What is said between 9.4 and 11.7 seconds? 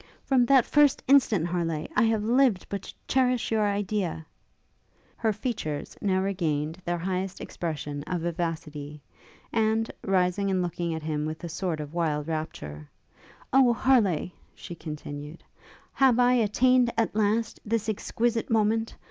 and, rising, and looking at him with a